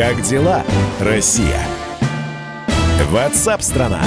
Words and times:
Как 0.00 0.22
дела, 0.22 0.64
Россия? 0.98 1.60
Ватсап-страна! 3.10 4.00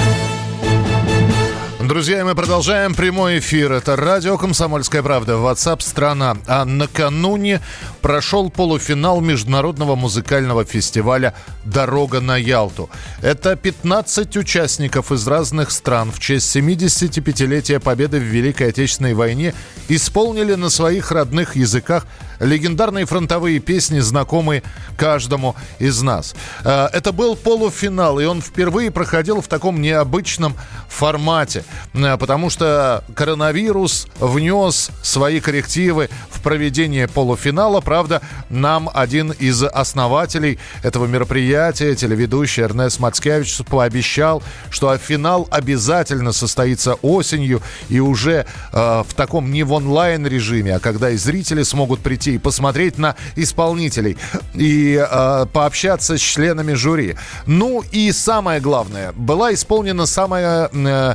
Друзья, 1.86 2.24
мы 2.24 2.34
продолжаем 2.34 2.94
прямой 2.94 3.38
эфир. 3.38 3.70
Это 3.70 3.94
радио 3.94 4.36
«Комсомольская 4.36 5.04
правда» 5.04 5.34
WhatsApp 5.34 5.82
страна. 5.82 6.36
А 6.48 6.64
накануне 6.64 7.60
прошел 8.00 8.50
полуфинал 8.50 9.20
международного 9.20 9.94
музыкального 9.94 10.64
фестиваля 10.64 11.34
«Дорога 11.64 12.20
на 12.20 12.38
Ялту». 12.38 12.90
Это 13.22 13.54
15 13.54 14.36
участников 14.38 15.12
из 15.12 15.28
разных 15.28 15.70
стран 15.70 16.10
в 16.10 16.18
честь 16.18 16.56
75-летия 16.56 17.78
победы 17.78 18.18
в 18.18 18.24
Великой 18.24 18.70
Отечественной 18.70 19.14
войне 19.14 19.54
исполнили 19.88 20.54
на 20.54 20.70
своих 20.70 21.12
родных 21.12 21.54
языках 21.54 22.06
легендарные 22.40 23.06
фронтовые 23.06 23.58
песни, 23.58 24.00
знакомые 24.00 24.62
каждому 24.96 25.56
из 25.78 26.00
нас. 26.02 26.34
Э, 26.64 26.88
это 26.92 27.12
был 27.12 27.36
полуфинал, 27.36 28.20
и 28.20 28.24
он 28.24 28.40
впервые 28.40 28.90
проходил 28.90 29.40
в 29.40 29.48
таком 29.48 29.80
необычном 29.80 30.54
формате, 30.88 31.64
э, 31.94 32.16
потому 32.16 32.50
что 32.50 33.04
коронавирус 33.14 34.06
внес 34.18 34.90
свои 35.02 35.40
коррективы 35.40 36.08
в 36.30 36.42
проведение 36.42 37.08
полуфинала. 37.08 37.80
Правда, 37.80 38.22
нам 38.50 38.90
один 38.92 39.32
из 39.32 39.62
основателей 39.62 40.58
этого 40.82 41.06
мероприятия, 41.06 41.94
телеведущий 41.94 42.62
Эрнест 42.62 43.00
Мацкевич, 43.00 43.58
пообещал, 43.64 44.42
что 44.70 44.96
финал 44.96 45.48
обязательно 45.50 46.32
состоится 46.32 46.94
осенью 47.02 47.62
и 47.88 48.00
уже 48.00 48.46
э, 48.72 49.02
в 49.06 49.14
таком 49.14 49.50
не 49.50 49.62
в 49.62 49.72
онлайн 49.72 50.26
режиме, 50.26 50.76
а 50.76 50.80
когда 50.80 51.10
и 51.10 51.16
зрители 51.16 51.62
смогут 51.62 52.00
прийти 52.00 52.33
и 52.34 52.38
посмотреть 52.38 52.98
на 52.98 53.16
исполнителей 53.36 54.16
и 54.54 54.94
э, 54.94 55.46
пообщаться 55.52 56.16
с 56.16 56.20
членами 56.20 56.74
жюри. 56.74 57.16
Ну 57.46 57.82
и 57.92 58.12
самое 58.12 58.60
главное, 58.60 59.12
была 59.12 59.52
исполнена 59.54 60.06
самая 60.06 60.70
э, 60.72 61.14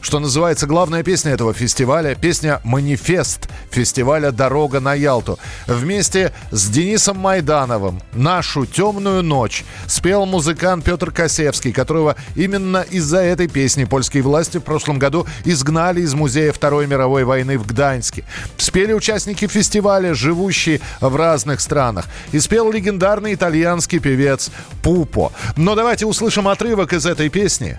что 0.00 0.18
называется, 0.18 0.66
главная 0.66 1.02
песня 1.02 1.32
этого 1.32 1.52
фестиваля, 1.52 2.14
песня 2.14 2.60
«Манифест» 2.64 3.48
фестиваля 3.70 4.30
«Дорога 4.32 4.80
на 4.80 4.94
Ялту». 4.94 5.38
Вместе 5.66 6.32
с 6.50 6.68
Денисом 6.68 7.18
Майдановым 7.18 8.00
«Нашу 8.12 8.66
темную 8.66 9.22
ночь» 9.22 9.64
спел 9.86 10.26
музыкант 10.26 10.84
Петр 10.84 11.10
Косевский, 11.10 11.72
которого 11.72 12.16
именно 12.34 12.84
из-за 12.90 13.18
этой 13.18 13.48
песни 13.48 13.84
польские 13.84 14.22
власти 14.22 14.58
в 14.58 14.62
прошлом 14.62 14.98
году 14.98 15.26
изгнали 15.44 16.00
из 16.00 16.14
музея 16.14 16.52
Второй 16.52 16.86
мировой 16.86 17.24
войны 17.24 17.58
в 17.58 17.66
Гданьске. 17.66 18.24
Спели 18.56 18.92
участники 18.92 19.46
фестиваля, 19.46 20.14
живущие 20.14 20.80
в 21.00 21.14
разных 21.14 21.60
странах. 21.60 22.06
И 22.32 22.40
спел 22.40 22.72
легендарный 22.72 23.34
итальянский 23.34 23.98
певец 23.98 24.50
Пупо. 24.82 25.32
Но 25.56 25.74
давайте 25.74 26.06
услышим 26.06 26.48
отрывок 26.48 26.92
из 26.92 27.06
этой 27.06 27.28
песни. 27.28 27.78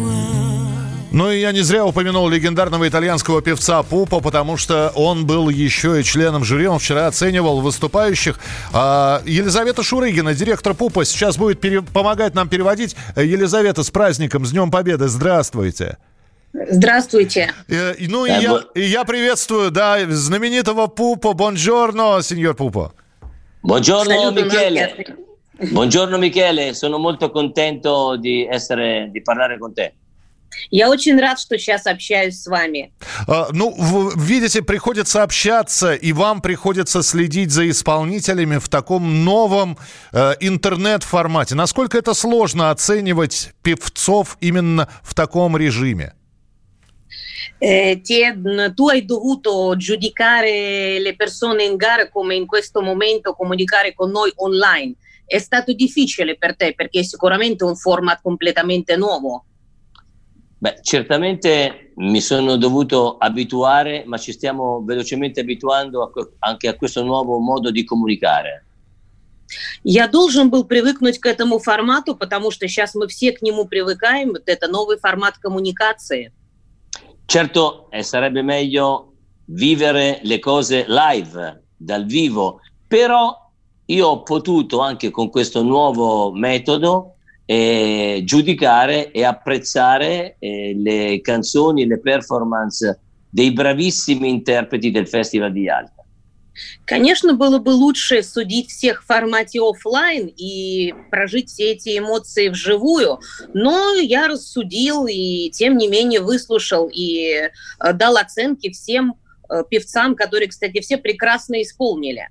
Ну 1.11 1.29
и 1.29 1.41
я 1.41 1.51
не 1.51 1.59
зря 1.61 1.85
упомянул 1.85 2.29
легендарного 2.29 2.87
итальянского 2.87 3.41
певца 3.41 3.83
Пупа, 3.83 4.21
потому 4.21 4.55
что 4.55 4.93
он 4.95 5.25
был 5.25 5.49
еще 5.49 5.99
и 5.99 6.03
членом 6.05 6.45
жюри. 6.45 6.67
Он 6.67 6.79
вчера 6.79 7.07
оценивал 7.07 7.59
выступающих. 7.59 8.39
А, 8.71 9.21
Елизавета 9.25 9.83
Шурыгина, 9.83 10.33
директор 10.33 10.73
Пупа, 10.73 11.03
сейчас 11.03 11.35
будет 11.37 11.59
пере- 11.59 11.81
помогать 11.81 12.33
нам 12.33 12.47
переводить. 12.47 12.95
Елизавета, 13.17 13.83
с 13.83 13.91
праздником, 13.91 14.45
с 14.45 14.51
Днем 14.51 14.71
Победы, 14.71 15.09
здравствуйте. 15.09 15.97
Здравствуйте. 16.53 17.51
Э, 17.67 17.93
и- 17.95 18.07
ну 18.07 18.25
и 18.25 18.29
я, 18.29 18.61
и 18.75 18.81
я 18.81 19.03
приветствую, 19.03 19.69
да, 19.71 19.97
знаменитого 20.09 20.87
Пупа. 20.87 21.33
Бонжорно, 21.33 22.21
сеньор 22.21 22.55
Пупа. 22.55 22.93
Michele. 23.63 24.31
Michele. 24.31 25.15
Buongiorno 25.71 26.17
Michele, 26.17 26.73
sono 26.73 26.97
molto 26.97 27.29
contento 27.31 28.15
di 28.17 28.45
essere 28.49 29.09
di 29.11 29.21
parlare 29.21 29.59
con 29.59 29.73
te. 29.73 29.93
Я 30.69 30.89
очень 30.89 31.19
рад, 31.19 31.39
что 31.39 31.57
сейчас 31.57 31.85
общаюсь 31.87 32.41
с 32.41 32.47
вами. 32.47 32.93
А, 33.27 33.47
Ну, 33.51 34.11
видите, 34.15 34.61
приходится 34.61 35.23
общаться, 35.23 35.93
и 35.93 36.13
вам 36.13 36.41
приходится 36.41 37.03
следить 37.03 37.51
за 37.51 37.69
исполнителями 37.69 38.57
в 38.57 38.69
таком 38.69 39.23
новом 39.23 39.77
э, 40.13 40.33
интернет-формате. 40.39 41.55
Насколько 41.55 41.97
это 41.97 42.13
сложно 42.13 42.71
оценивать 42.71 43.51
певцов 43.63 44.37
именно 44.41 44.87
в 45.03 45.13
таком 45.13 45.57
режиме? 45.57 46.13
Ti 47.59 48.21
è- 48.21 48.73
tu 48.73 48.89
hai 48.89 49.05
dovuto 49.05 49.75
giudicare 49.77 50.99
le 50.99 51.15
persone 51.15 51.63
in 51.63 51.75
gara 51.75 52.09
come 52.09 52.35
in 52.35 52.47
questo 52.47 52.81
momento 52.81 53.33
comunicare 53.33 53.93
con 53.93 54.09
noi 54.09 54.31
online. 54.37 54.95
È 55.25 55.37
stato 55.37 55.71
difficile 55.73 56.37
per 56.37 56.55
te 56.55 56.73
perché 56.73 57.01
è 57.01 57.03
sicuramente 57.03 57.63
un 57.63 57.75
format 57.75 58.19
completamente 58.21 58.97
nuovo. 58.97 59.45
Beh, 60.60 60.80
certamente 60.82 61.92
mi 61.96 62.20
sono 62.20 62.56
dovuto 62.56 63.18
abituare, 63.18 64.04
ma 64.06 64.16
ci 64.16 64.32
stiamo 64.32 64.82
velocemente 64.84 65.40
abituando 65.40 66.02
a 66.02 66.10
que- 66.10 66.32
anche 66.40 66.68
a 66.68 66.74
questo 66.74 67.02
nuovo 67.02 67.38
modo 67.38 67.70
di 67.70 67.84
comunicare. 67.84 68.64
Я 69.84 70.08
должен 70.08 70.50
был 70.50 70.64
привыкнуть 70.64 71.18
к 71.18 71.26
этому 71.26 71.58
формату, 71.60 72.16
потому 72.16 72.50
что 72.50 72.66
сейчас 72.66 72.94
мы 72.94 73.06
все 73.06 73.32
к 73.32 73.42
нему 73.42 73.66
привыкаем. 73.66 74.30
Вот 74.30 74.48
Это 74.48 74.66
новый 74.66 74.98
формат 74.98 75.38
коммуникации. 75.38 76.32
Certo, 77.26 77.88
eh, 77.92 78.02
sarebbe 78.02 78.42
meglio 78.42 79.12
vivere 79.46 80.20
le 80.22 80.38
cose 80.40 80.84
live, 80.88 81.62
dal 81.76 82.04
vivo, 82.06 82.60
però 82.88 83.34
io 83.86 84.06
ho 84.08 84.22
potuto 84.22 84.80
anche 84.80 85.10
con 85.10 85.30
questo 85.30 85.62
nuovo 85.62 86.32
metodo 86.32 87.16
eh, 87.51 88.21
giudicare 88.23 89.11
e 89.11 89.25
apprezzare 89.25 90.37
eh, 90.39 90.73
le 90.73 91.19
canzoni, 91.19 91.85
le 91.85 91.99
performance 91.99 92.97
dei 93.29 93.51
bravissimi 93.51 94.29
interpreti 94.29 94.89
del 94.89 95.05
Festival 95.05 95.51
di 95.51 95.63
Yalta. 95.63 95.99
Конечно, 96.85 97.33
было 97.33 97.59
бы 97.59 97.71
лучше 97.71 98.23
судить 98.23 98.69
всех 98.69 99.03
в 99.03 99.05
формате 99.05 99.59
оффлайн 99.61 100.27
и 100.27 100.93
прожить 101.09 101.49
все 101.49 101.71
эти 101.71 101.97
эмоции 101.97 102.49
вживую, 102.49 103.19
но 103.53 103.95
я 103.95 104.27
рассудил 104.27 105.07
и, 105.07 105.49
тем 105.51 105.77
не 105.77 105.87
менее, 105.89 106.21
выслушал 106.21 106.89
и 106.93 107.49
э, 107.79 107.93
дал 107.93 108.15
оценки 108.15 108.69
всем 108.71 109.15
э, 109.49 109.63
певцам, 109.69 110.15
которые, 110.15 110.47
кстати, 110.47 110.79
все 110.79 110.97
прекрасно 110.97 111.61
исполнили. 111.61 112.29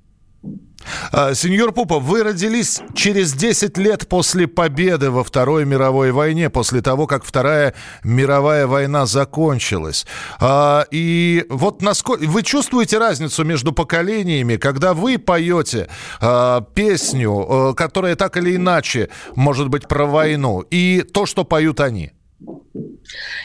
А, 1.13 1.35
Сеньор 1.35 1.73
Пупа, 1.73 1.99
вы 1.99 2.23
родились 2.23 2.81
через 2.95 3.33
10 3.33 3.77
лет 3.79 4.09
после 4.09 4.47
победы 4.47 5.11
во 5.11 5.25
Второй 5.25 5.65
мировой 5.65 6.13
войне, 6.13 6.51
после 6.51 6.81
того, 6.81 7.07
как 7.07 7.25
Вторая 7.25 7.75
мировая 8.05 8.67
война 8.67 9.07
закончилась. 9.07 10.07
А, 10.41 10.87
И 10.91 11.45
вот 11.49 11.83
насколько 11.83 12.25
вы 12.25 12.43
чувствуете 12.43 12.99
разницу 12.99 13.45
между 13.45 13.73
поколениями, 13.73 14.57
когда 14.57 14.95
вы 14.95 15.19
поете 15.19 15.89
а, 16.21 16.61
песню, 16.61 17.75
которая 17.77 18.17
так 18.17 18.37
или 18.37 18.57
иначе 18.57 19.09
может 19.35 19.69
быть 19.69 19.89
про 19.89 20.07
войну, 20.07 20.61
и 20.61 21.03
то, 21.03 21.27
что 21.27 21.45
поют 21.45 21.81
они? 21.81 22.13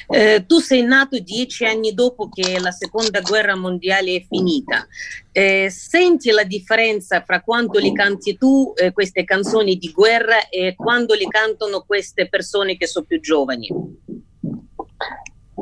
Eh, 0.07 0.45
tu 0.45 0.59
sei 0.59 0.83
nato 0.83 1.17
dieci 1.19 1.65
anni 1.65 1.93
dopo 1.93 2.29
che 2.29 2.59
la 2.59 2.71
seconda 2.71 3.21
guerra 3.21 3.55
mondiale 3.55 4.15
è 4.15 4.25
finita. 4.27 4.87
Eh, 5.31 5.69
senti 5.69 6.31
la 6.31 6.43
differenza 6.43 7.21
fra 7.21 7.41
quando 7.41 7.79
le 7.79 7.91
canti 7.91 8.37
tu 8.37 8.73
eh, 8.75 8.91
queste 8.91 9.23
canzoni 9.23 9.77
di 9.77 9.91
guerra 9.91 10.49
e 10.49 10.75
quando 10.75 11.13
le 11.13 11.27
cantano 11.27 11.83
queste 11.85 12.29
persone 12.29 12.77
che 12.77 12.87
sono 12.87 13.05
più 13.05 13.19
giovani? 13.19 13.69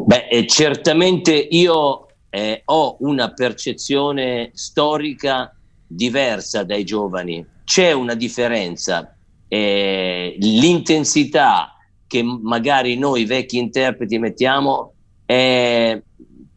Beh, 0.06 0.28
eh, 0.28 0.48
certamente 0.48 1.34
io 1.34 2.08
eh, 2.30 2.62
ho 2.66 2.98
una 3.00 3.32
percezione 3.32 4.52
storica 4.54 5.56
diversa 5.88 6.64
dai 6.64 6.84
giovani. 6.84 7.46
C'è 7.64 7.92
una 7.92 8.16
differenza. 8.16 9.16
Eh, 9.48 10.36
l'intensità 10.40 11.73
che 12.14 12.22
magari 12.22 12.96
noi 12.96 13.26
vecchi 13.26 13.58
interpreti 13.58 14.20
mettiamo 14.20 14.94
è 15.26 16.00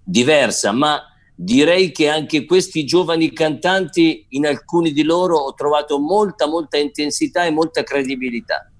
diversa, 0.05 0.70
ma 0.73 1.00
direi 1.35 1.93
che 1.93 2.11
anche 2.11 2.44
questi 2.44 2.85
giovani 2.85 3.32
cantanti, 3.32 4.26
in 4.31 4.44
alcuni 4.44 4.93
di 4.93 5.03
loro 5.03 5.38
ho 5.38 5.55
trovato 5.55 5.99
molta, 5.99 6.47
molta 6.47 6.76
intensità 6.76 7.47
e 7.47 7.50
molta 7.50 7.82
credibilità. 7.82 8.70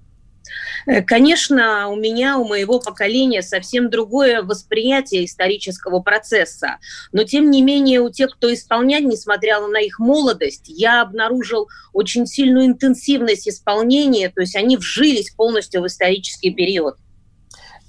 Э, 0.85 1.01
конечно, 1.01 1.89
у 1.89 1.95
меня, 1.95 2.37
у 2.37 2.47
моего 2.47 2.79
поколения 2.79 3.41
совсем 3.41 3.89
другое 3.89 4.41
восприятие 4.41 5.25
исторического 5.25 5.99
процесса. 5.99 6.77
Но, 7.11 7.23
тем 7.23 7.51
не 7.51 7.61
менее, 7.61 8.01
у 8.01 8.09
тех, 8.09 8.31
кто 8.35 8.53
исполняет, 8.53 9.05
несмотря 9.05 9.59
на 9.59 9.79
их 9.79 9.99
молодость, 9.99 10.65
я 10.67 11.01
обнаружил 11.01 11.67
очень 11.93 12.25
сильную 12.25 12.65
интенсивность 12.65 13.47
исполнения, 13.47 14.29
то 14.29 14.41
есть 14.41 14.55
они 14.55 14.77
вжились 14.77 15.31
полностью 15.31 15.81
в 15.81 15.87
исторический 15.87 16.51
период. 16.51 16.95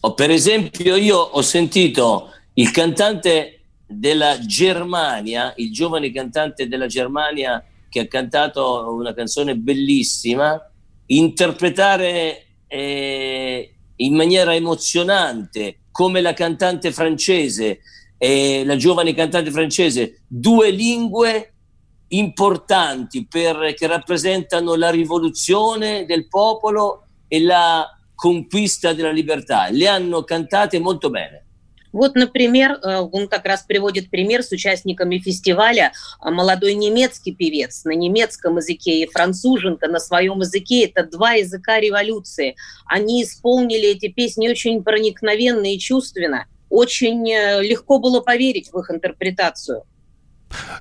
Per 0.01 0.31
esempio, 0.31 0.97
io 0.97 1.19
ho 1.19 1.43
sentito 1.43 2.31
il 2.55 2.71
cantante 2.71 3.61
della 3.87 4.39
Germania, 4.39 5.53
il 5.57 5.73
giovane 5.73 6.13
cantante 6.13 6.69
della 6.69 6.87
Germania 6.87 7.65
che 7.89 8.01
ha 8.01 8.07
cantato 8.07 8.93
una 8.93 9.15
canzone 9.15 9.57
bellissima, 9.57 10.61
interpretare 11.07 12.48
eh, 12.69 13.75
in 13.97 14.15
maniera 14.15 14.55
emozionante, 14.55 15.81
come 15.91 16.21
la 16.21 16.35
cantante 16.35 16.93
francese, 16.93 17.81
eh, 18.17 18.63
la 18.65 18.77
giovane 18.77 19.15
cantante 19.15 19.51
francese, 19.51 20.21
due 20.27 20.71
lingue 20.71 21.55
importanti 22.09 23.27
per, 23.27 23.75
che 23.77 23.87
rappresentano 23.87 24.75
la 24.77 24.91
rivoluzione 24.91 26.05
del 26.07 26.29
popolo 26.29 27.07
e 27.27 27.41
la 27.41 27.87
conquista 28.15 28.93
della 28.93 29.11
libertà. 29.11 29.69
Le 29.71 29.89
hanno 29.89 30.23
cantate 30.23 30.79
molto 30.79 31.11
bene. 31.11 31.45
Вот, 31.93 32.15
например, 32.15 32.73
э, 32.73 32.99
он 32.99 33.29
как 33.29 33.45
раз 33.47 33.63
приводит 33.63 34.11
пример 34.11 34.43
с 34.43 34.53
участниками 34.53 35.19
фестиваля 35.19 35.93
э, 36.23 36.31
молодой 36.31 36.75
немецкий 36.75 37.33
певец 37.33 37.85
на 37.85 37.93
немецком 37.93 38.57
языке 38.57 39.03
и 39.03 39.07
француженка 39.07 39.89
на 39.89 39.99
своем 39.99 40.41
языке. 40.41 40.85
Это 40.85 41.05
два 41.05 41.33
языка 41.33 41.81
революции. 41.81 42.57
Они 42.87 43.23
исполнили 43.23 43.89
эти 43.89 44.09
песни 44.09 44.49
очень 44.49 44.83
проникновенно 44.83 45.73
и 45.73 45.79
чувственно. 45.79 46.47
Очень 46.71 47.31
э, 47.31 47.63
легко 47.63 47.99
было 47.99 48.21
поверить 48.21 48.73
в 48.73 48.79
их 48.79 48.91
интерпретацию. 48.91 49.85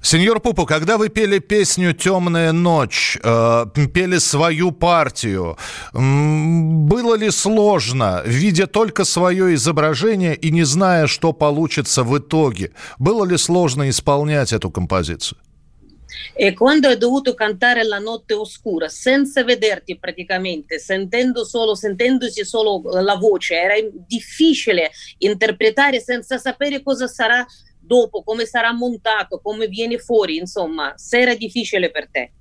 Сеньор 0.01 0.39
Пупу, 0.39 0.65
когда 0.65 0.97
вы 0.97 1.09
пели 1.09 1.39
песню 1.39 1.93
«Темная 1.93 2.51
ночь», 2.51 3.17
э, 3.21 3.65
пели 3.93 4.17
свою 4.19 4.71
партию, 4.71 5.57
было 5.93 7.15
ли 7.15 7.31
сложно, 7.31 8.21
видя 8.25 8.67
только 8.67 9.03
свое 9.03 9.53
изображение 9.55 10.35
и 10.35 10.51
не 10.51 10.63
зная, 10.63 11.07
что 11.07 11.33
получится 11.33 12.03
в 12.03 12.17
итоге, 12.17 12.71
было 12.99 13.25
ли 13.25 13.37
сложно 13.37 13.89
исполнять 13.89 14.53
эту 14.53 14.71
композицию? 14.71 15.37
E 16.35 16.53
quando 16.53 16.87
hai 16.87 16.97
dovuto 16.97 17.33
cantare 17.33 17.83
La 17.83 17.99
notte 17.99 18.33
oscura, 18.33 18.87
senza 18.89 19.43
vederti 19.43 19.97
praticamente, 19.97 20.79
sentendo 20.79 21.43
solo, 21.43 21.75
sentendosi 21.75 22.45
solo 22.45 22.81
la 23.01 23.15
voce, 23.15 23.55
era 23.55 23.73
difficile 24.07 24.91
interpretare 25.19 25.99
senza 25.99 26.37
sapere 26.37 26.83
cosa 26.83 27.07
sarà 27.07 27.45
dopo, 27.87 28.21
come 28.21 28.45
sarà 28.45 28.71
montato, 28.73 29.39
come 29.41 29.67
viene 29.67 29.97
fuori, 29.97 30.35
insomma, 30.35 30.93
se 30.97 31.21
era 31.21 31.33
difficile 31.33 31.89
per 31.89 32.09
te? 32.11 32.31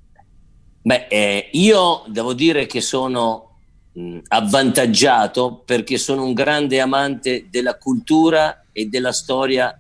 Beh, 0.83 1.07
eh, 1.09 1.49
io 1.53 2.05
devo 2.09 2.35
dire 2.35 2.67
che 2.67 2.81
sono 2.81 3.59
mh, 3.93 4.19
avvantaggiato 4.29 5.63
perché 5.65 5.97
sono 5.97 6.25
un 6.25 6.35
grande 6.35 6.81
amante 6.81 7.47
della 7.51 7.77
cultura 7.79 8.67
e 8.73 8.87
della 8.87 9.13
storia 9.13 9.77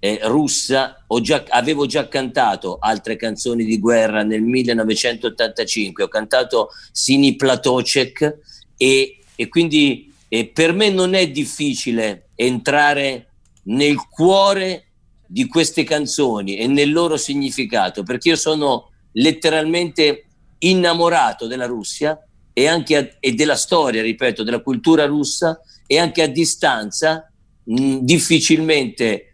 eh, 0.00 0.18
russa. 0.24 1.04
Già, 1.22 1.44
avevo 1.48 1.86
già 1.86 2.08
cantato 2.08 2.78
altre 2.80 3.16
canzoni 3.16 3.64
di 3.64 3.78
guerra 3.78 4.22
nel 4.22 4.42
1985, 4.42 6.04
ho 6.04 6.08
cantato 6.08 6.70
Sini 6.90 7.36
Platocek 7.36 8.38
e, 8.76 9.18
e 9.36 9.48
quindi 9.48 10.12
eh, 10.28 10.46
per 10.46 10.72
me 10.72 10.90
non 10.90 11.14
è 11.14 11.28
difficile 11.30 12.30
entrare 12.34 13.28
nel 13.64 13.96
cuore 14.08 14.89
di 15.32 15.46
queste 15.46 15.84
canzoni 15.84 16.56
e 16.56 16.66
nel 16.66 16.90
loro 16.90 17.16
significato, 17.16 18.02
perché 18.02 18.30
io 18.30 18.36
sono 18.36 18.90
letteralmente 19.12 20.24
innamorato 20.58 21.46
della 21.46 21.66
Russia 21.66 22.18
e, 22.52 22.66
anche 22.66 22.96
a, 22.96 23.08
e 23.20 23.32
della 23.34 23.54
storia, 23.54 24.02
ripeto, 24.02 24.42
della 24.42 24.60
cultura 24.60 25.06
russa 25.06 25.60
e 25.86 25.98
anche 25.98 26.22
a 26.22 26.26
distanza 26.26 27.30
mh, 27.62 27.98
difficilmente 27.98 29.26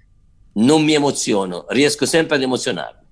non 0.56 0.84
mi 0.84 0.93
emoziono, 0.93 1.64
riesco 1.69 2.04
sempre 2.04 2.37
ad 2.37 2.43
emozionarmi. 2.43 3.06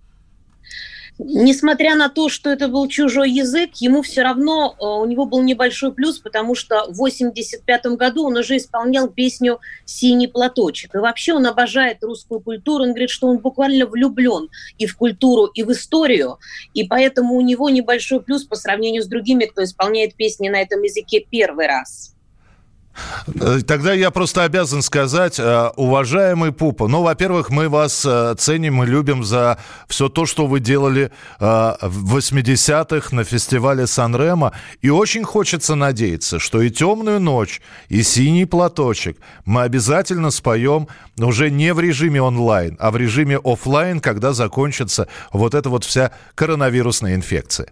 Несмотря 1.19 1.95
на 1.95 2.09
то, 2.09 2.29
что 2.29 2.51
это 2.51 2.67
был 2.67 2.89
чужой 2.89 3.31
язык, 3.31 3.77
ему 3.77 4.03
все 4.03 4.23
равно, 4.23 4.75
э, 4.75 4.85
у 4.85 5.05
него 5.07 5.27
был 5.27 5.43
небольшой 5.43 5.93
плюс, 5.93 6.19
потому 6.19 6.57
что 6.57 6.87
в 6.89 6.97
85 6.97 7.87
году 7.97 8.27
он 8.27 8.37
уже 8.37 8.57
исполнял 8.57 9.09
песню 9.09 9.61
«Синий 9.85 10.27
платочек». 10.27 10.93
И 10.95 10.99
вообще 10.99 11.35
он 11.35 11.47
обожает 11.47 12.03
русскую 12.03 12.41
культуру, 12.41 12.83
он 12.83 12.91
говорит, 12.91 13.11
что 13.11 13.29
он 13.29 13.39
буквально 13.39 13.87
влюблен 13.87 14.49
и 14.79 14.87
в 14.87 14.97
культуру, 14.97 15.47
и 15.47 15.63
в 15.63 15.71
историю, 15.71 16.39
и 16.73 16.83
поэтому 16.83 17.37
у 17.37 17.41
него 17.41 17.71
небольшой 17.71 18.21
плюс 18.21 18.45
по 18.45 18.57
сравнению 18.57 19.03
с 19.03 19.07
другими, 19.07 19.45
кто 19.45 19.63
исполняет 19.63 20.17
песни 20.17 20.49
на 20.49 20.61
этом 20.61 20.83
языке 20.83 21.25
первый 21.31 21.69
раз. 21.69 22.14
Э, 23.27 23.61
тогда 23.67 23.93
я 23.93 24.11
просто 24.11 24.45
обязан 24.45 24.83
сказать, 24.83 25.39
э, 25.39 25.69
уважаемый 25.77 26.53
Пупа, 26.53 26.89
ну, 26.89 27.03
во-первых, 27.03 27.51
мы 27.51 27.69
вас 27.69 28.05
э, 28.07 28.35
ценим 28.39 28.83
и 28.83 28.87
любим 28.87 29.25
за 29.25 29.59
все 29.89 30.09
то, 30.09 30.27
что 30.27 30.47
вы 30.47 30.61
делали 30.61 31.11
в 31.39 32.17
80-х 32.17 33.15
на 33.15 33.25
фестивале 33.25 33.87
Сан-Ремо. 33.87 34.53
И 34.83 34.91
очень 34.91 35.25
хочется 35.25 35.75
надеяться, 35.75 36.39
что 36.39 36.61
и 36.61 36.71
«Темную 36.71 37.21
ночь», 37.21 37.61
и 37.89 38.03
«Синий 38.03 38.47
платочек» 38.47 39.19
мы 39.45 39.63
обязательно 39.63 40.31
споем 40.31 40.89
уже 41.19 41.51
не 41.51 41.73
в 41.75 41.81
режиме 41.81 42.23
онлайн, 42.23 42.77
а 42.81 42.91
в 42.91 42.97
режиме 42.97 43.39
офлайн, 43.43 44.01
когда 44.01 44.33
закончится 44.33 45.09
вот 45.33 45.55
эта 45.55 45.69
вот 45.69 45.85
вся 45.85 46.13
коронавирусная 46.35 47.15
инфекция. 47.15 47.69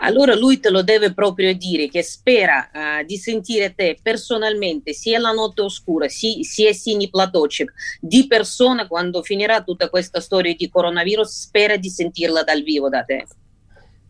Allora 0.00 0.34
lui 0.34 0.60
te 0.60 0.70
lo 0.70 0.82
deve 0.82 1.12
proprio 1.12 1.54
dire 1.54 1.88
che 1.88 2.02
spera 2.02 2.70
uh, 2.72 3.04
di 3.04 3.16
sentire 3.16 3.74
te 3.74 3.98
personalmente, 4.02 4.92
sia 4.92 5.18
la 5.18 5.32
notte 5.32 5.62
oscura, 5.62 6.08
si, 6.08 6.40
sia 6.42 6.72
Sini 6.72 7.08
Platocek, 7.08 7.72
di 8.00 8.26
persona 8.26 8.86
quando 8.86 9.22
finirà 9.22 9.62
tutta 9.62 9.88
questa 9.88 10.20
storia 10.20 10.54
di 10.54 10.68
coronavirus, 10.68 11.28
spera 11.28 11.76
di 11.76 11.88
sentirla 11.88 12.42
dal 12.42 12.62
vivo 12.62 12.88
da 12.88 13.02
te. 13.02 13.26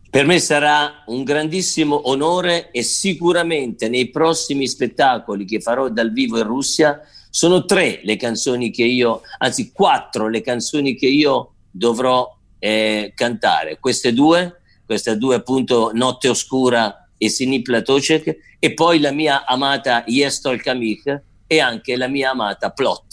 Per 0.09 0.25
me 0.25 0.39
sarà 0.39 1.03
un 1.07 1.23
grandissimo 1.23 2.09
onore 2.09 2.69
e 2.71 2.83
sicuramente 2.83 3.87
nei 3.87 4.09
prossimi 4.09 4.67
spettacoli 4.67 5.45
che 5.45 5.61
farò 5.61 5.87
dal 5.87 6.11
vivo 6.11 6.37
in 6.37 6.43
Russia 6.43 6.99
sono 7.29 7.63
tre 7.63 8.01
le 8.03 8.17
canzoni 8.17 8.71
che 8.71 8.83
io, 8.83 9.21
anzi 9.37 9.71
quattro 9.71 10.27
le 10.27 10.41
canzoni 10.41 10.95
che 10.95 11.07
io 11.07 11.53
dovrò 11.71 12.29
eh, 12.59 13.13
cantare. 13.15 13.79
Queste 13.79 14.13
due 14.13 14.60
queste 14.91 15.15
due 15.17 15.35
appunto 15.35 15.91
Notte 15.93 16.27
Oscura 16.27 17.07
e 17.17 17.29
Sini 17.29 17.61
Platocek 17.61 18.37
e 18.59 18.73
poi 18.73 18.99
la 18.99 19.11
mia 19.11 19.45
amata 19.45 20.03
Естоль 20.05 20.61
Камих 20.61 21.03
e 21.47 21.59
anche 21.59 21.95
la 21.95 22.07
mia 22.07 22.31
amata 22.31 22.69
Plot. 22.69 23.05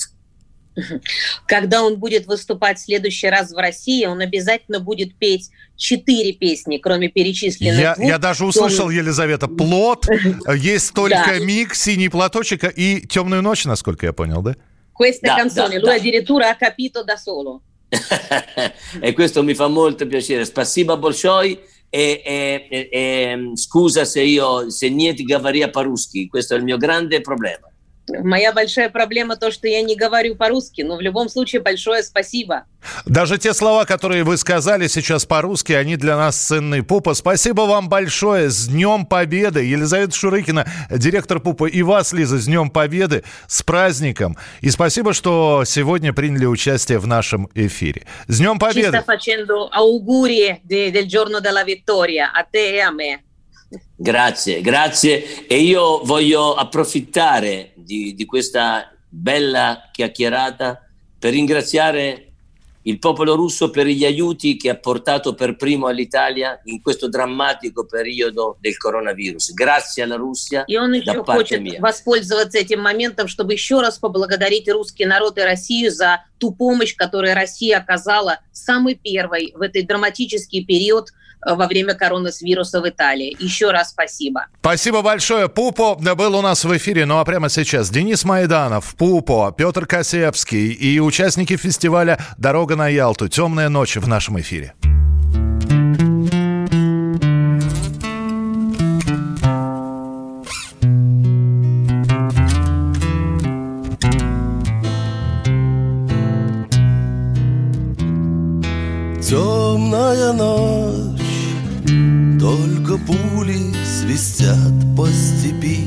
Когда 1.47 1.85
он 1.85 1.99
будет 1.99 2.27
выступать 2.27 2.79
в 2.79 2.85
следующий 2.85 3.29
раз 3.29 3.53
в 3.53 3.57
России, 3.57 4.07
он 4.07 4.21
обязательно 4.21 4.81
будет 4.81 5.17
петь 5.17 5.51
четыре 5.77 6.33
песни, 6.33 6.79
кроме 6.79 7.09
перечисленных 7.09 7.81
я, 7.81 7.95
двух. 7.95 8.09
Я 8.09 8.19
даже 8.19 8.45
услышал, 8.45 8.91
Елизавета, 8.91 9.47
«Плод», 9.47 10.07
есть 10.57 10.95
только 10.95 11.39
«Миг», 11.41 11.75
«Синий 11.75 12.09
платочек» 12.09 12.65
и 12.77 13.07
«Темную 13.07 13.43
ночь», 13.43 13.65
насколько 13.65 14.07
я 14.07 14.13
понял, 14.13 14.43
да? 14.43 14.57
Queste 14.93 15.27
да, 15.29 15.37
canzoni, 15.37 15.79
да, 15.79 15.81
lui 15.81 15.91
да. 15.91 15.95
addirittura 15.95 16.49
ha 16.49 16.57
capito 16.57 17.05
da 17.05 17.17
solo. 17.17 17.63
e 19.01 19.13
questo 19.13 19.43
mi 19.43 19.55
fa 19.55 19.69
molto 19.69 20.07
piacere. 20.07 20.45
Spassiba 20.45 20.97
Bolshoi 20.97 21.59
e, 21.91 22.23
e, 22.25 22.89
e, 22.91 23.51
scusa 23.55 24.05
se 24.05 24.23
io 24.23 24.71
se 24.71 24.89
niente 24.91 25.23
Gavaria 25.23 25.71
Paruschi, 25.71 26.29
questo 26.29 26.55
è 26.55 26.59
il 26.59 26.65
mio 26.65 26.77
grande 26.77 27.21
problema. 27.21 27.68
Моя 28.09 28.53
большая 28.53 28.89
проблема 28.89 29.37
то, 29.37 29.51
что 29.51 29.69
я 29.69 29.83
не 29.83 29.97
говорю 29.97 30.35
по-русски, 30.37 30.83
но 30.83 30.97
в 30.97 31.01
любом 31.01 31.29
случае 31.29 31.63
большое 31.63 32.03
спасибо. 32.03 32.65
Даже 33.07 33.39
те 33.39 33.55
слова, 33.55 33.85
которые 33.85 34.25
вы 34.25 34.37
сказали 34.37 34.87
сейчас 34.87 35.27
по-русски, 35.27 35.73
они 35.73 35.97
для 35.97 36.17
нас 36.17 36.37
ценны. 36.37 36.83
Пупа, 36.83 37.15
спасибо 37.15 37.63
вам 37.63 37.89
большое. 37.89 38.51
С 38.51 38.69
Днем 38.69 39.05
Победы. 39.05 39.65
Елизавета 39.65 40.15
Шурыкина, 40.15 40.67
директор 40.91 41.41
Пупа, 41.41 41.67
и 41.67 41.83
вас, 41.83 42.13
Лиза, 42.13 42.39
с 42.39 42.47
Днем 42.47 42.71
Победы, 42.71 43.25
с 43.47 43.63
праздником. 43.63 44.37
И 44.61 44.71
спасибо, 44.71 45.13
что 45.13 45.65
сегодня 45.67 46.13
приняли 46.13 46.47
участие 46.47 46.99
в 46.99 47.07
нашем 47.07 47.49
эфире. 47.55 48.07
С 48.27 48.39
Днем 48.39 48.59
Победы! 48.59 48.99
auguri 49.71 50.61
del 50.63 51.07
giorno 51.07 51.41
della 51.41 51.65
vittoria 51.65 52.33
a 52.33 52.47
te 52.49 52.75
e 52.75 52.81
a 52.81 52.91
me. 52.91 53.23
Grazie, 53.96 54.62
grazie. 54.62 55.48
E 55.48 55.60
io 55.60 56.02
voglio 56.04 56.54
approfittare 56.54 57.72
di, 57.76 58.14
di 58.14 58.26
questa 58.26 58.92
bella 59.08 59.90
chiacchierata 59.92 60.88
per 61.18 61.32
ringraziare 61.32 62.28
il 62.86 63.00
popolo 63.00 63.36
russo 63.36 63.70
per 63.70 63.88
gli 63.88 64.04
aiuti 64.04 64.58
che 64.58 64.70
ha 64.70 64.76
portato 64.76 65.36
per 65.36 65.56
primo 65.56 65.88
all'Italia 65.88 66.60
in 66.66 66.82
questo 66.82 67.08
drammatico 67.08 67.86
periodo 67.86 68.58
del 68.60 68.78
coronavirus. 68.78 69.54
Grazie 69.54 70.04
alla 70.04 70.18
Russia. 70.18 70.66
И 70.68 70.76
он 70.76 70.94
еще 70.94 71.24
хочет 71.24 71.62
mia. 71.62 71.80
воспользоваться 71.80 72.58
этим 72.58 72.82
моментом, 72.82 73.28
чтобы 73.28 73.54
еще 73.54 73.80
раз 73.80 74.00
поблагодарить 74.00 74.68
русский 74.68 75.06
народ 75.06 75.38
и 75.38 75.42
Россию 75.42 75.92
за 75.92 76.26
ту 76.40 76.54
помощь, 76.54 76.96
которую 76.96 77.34
Россия 77.36 77.78
оказала 77.78 78.40
самой 78.52 78.96
первой 78.96 79.54
в 79.56 79.62
этот 79.62 79.86
драматический 79.88 80.66
период 80.66 81.10
Э, 81.10 81.27
во 81.45 81.67
время 81.67 81.95
коронавируса 81.95 82.81
в 82.81 82.89
Италии. 82.89 83.37
Еще 83.39 83.71
раз 83.71 83.91
спасибо. 83.91 84.47
Спасибо 84.61 85.03
большое. 85.03 85.49
Пупо 85.49 85.95
был 85.95 86.37
у 86.37 86.43
нас 86.43 86.65
в 86.65 86.77
эфире, 86.77 87.07
ну 87.07 87.19
а 87.19 87.25
прямо 87.25 87.49
сейчас 87.49 87.91
Денис 87.91 88.25
Майданов, 88.25 88.95
Пупо, 88.97 89.55
Петр 89.57 89.87
Косевский 89.87 90.73
и 90.73 91.01
участники 91.01 91.57
фестиваля 91.57 92.19
«Дорога 92.37 92.77
на 92.77 92.89
Ялту. 92.89 93.29
Темная 93.29 93.69
ночь» 93.69 93.97
в 93.97 94.09
нашем 94.09 94.41
эфире. 94.41 94.75
Темная 109.23 110.33
ночь 110.33 111.28
пули 113.07 113.75
свистят 113.85 114.97
по 114.97 115.07
степи. 115.09 115.81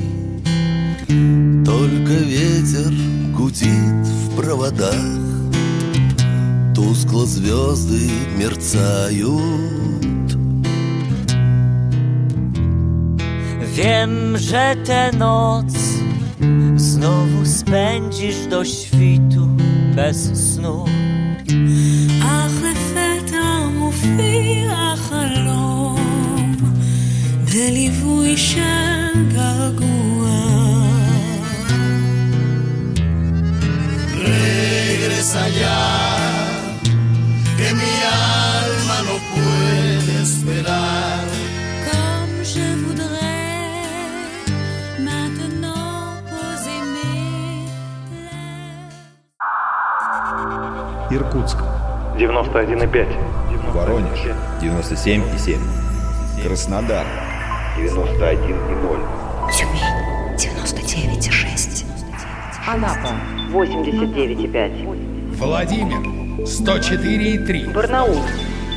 Только 1.66 2.14
ветер 2.14 2.94
гудит 3.36 4.06
в 4.06 4.36
проводах. 4.36 4.96
Тускло 6.76 7.26
звезды 7.26 8.10
мерцают. 8.38 9.32
Wiem, 13.76 14.38
że 14.38 14.76
tę 14.86 15.12
noc 15.18 15.74
znowu 16.76 17.46
spędzisz 17.46 18.48
do 18.50 18.66
świtu 18.66 19.48
bez 19.96 20.18
snu. 20.54 20.86
Regresa 35.22 35.48
ya, 35.50 35.80
que 37.56 37.70
mi 37.76 37.94
alma 38.10 38.98
no 39.06 39.16
puede 39.36 40.14
esperar. 40.24 41.26
Comme 41.86 42.38
je 42.44 42.66
voudrais 42.84 43.86
maintenant 44.98 46.24
poser 46.26 46.82
mes 46.96 47.70
Иркутск 51.12 51.60
91,5. 52.18 53.06
Воронеж 53.76 54.22
97,7. 54.60 55.60
Краснодар 56.42 57.06
91,0. 57.78 59.06
Тюмень 59.56 59.86
99,6. 60.36 61.86
Анапа 62.66 63.14
89,5. 63.54 65.11
Владимир 65.38 66.00
104,3. 66.44 67.74
Барнаул 67.74 68.18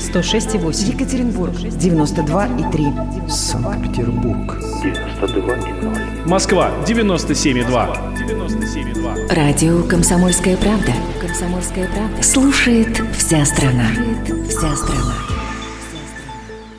106,8. 0.00 0.92
Екатеринбург 0.92 1.52
92,3. 1.54 3.28
Санкт-Петербург 3.28 4.58
92,0. 4.82 6.28
Москва 6.28 6.70
97,2. 6.86 8.14
97,2. 8.16 9.34
Радио 9.34 9.82
«Комсомольская 9.84 10.56
правда». 10.56 10.92
«Комсомольская 11.20 11.88
правда». 11.88 12.22
Слушает 12.22 13.02
вся 13.16 13.44
страна. 13.44 13.86
Слушает 13.94 14.48
вся 14.48 14.76
страна. 14.76 15.33